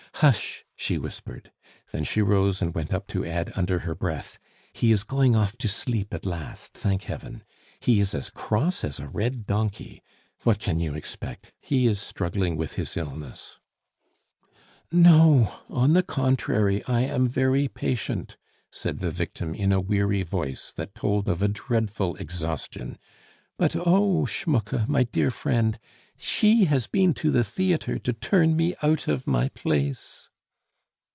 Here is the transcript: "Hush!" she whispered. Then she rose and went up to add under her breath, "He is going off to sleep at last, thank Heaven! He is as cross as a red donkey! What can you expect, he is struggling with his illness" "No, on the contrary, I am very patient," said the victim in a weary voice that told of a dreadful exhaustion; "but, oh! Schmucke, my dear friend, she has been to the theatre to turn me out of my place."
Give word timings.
"Hush!" 0.15 0.63
she 0.75 0.99
whispered. 0.99 1.51
Then 1.91 2.03
she 2.03 2.21
rose 2.21 2.61
and 2.61 2.75
went 2.75 2.93
up 2.93 3.07
to 3.07 3.25
add 3.25 3.51
under 3.55 3.79
her 3.79 3.95
breath, 3.95 4.37
"He 4.71 4.91
is 4.91 5.03
going 5.03 5.35
off 5.35 5.57
to 5.57 5.67
sleep 5.67 6.13
at 6.13 6.27
last, 6.27 6.75
thank 6.75 7.03
Heaven! 7.03 7.43
He 7.79 7.99
is 7.99 8.13
as 8.13 8.29
cross 8.29 8.83
as 8.83 8.99
a 8.99 9.07
red 9.09 9.47
donkey! 9.47 10.03
What 10.43 10.59
can 10.59 10.79
you 10.79 10.93
expect, 10.93 11.53
he 11.59 11.87
is 11.87 11.99
struggling 11.99 12.55
with 12.55 12.73
his 12.73 12.95
illness" 12.95 13.57
"No, 14.91 15.59
on 15.69 15.93
the 15.93 16.03
contrary, 16.03 16.83
I 16.85 17.01
am 17.01 17.27
very 17.27 17.67
patient," 17.67 18.37
said 18.69 18.99
the 18.99 19.09
victim 19.11 19.55
in 19.55 19.71
a 19.71 19.81
weary 19.81 20.21
voice 20.21 20.71
that 20.73 20.93
told 20.93 21.29
of 21.29 21.41
a 21.41 21.47
dreadful 21.47 22.15
exhaustion; 22.17 22.99
"but, 23.57 23.75
oh! 23.75 24.25
Schmucke, 24.27 24.87
my 24.87 25.03
dear 25.03 25.31
friend, 25.31 25.79
she 26.17 26.65
has 26.65 26.85
been 26.85 27.15
to 27.15 27.31
the 27.31 27.43
theatre 27.43 27.97
to 27.97 28.13
turn 28.13 28.55
me 28.55 28.75
out 28.83 29.07
of 29.07 29.25
my 29.25 29.49
place." 29.49 30.27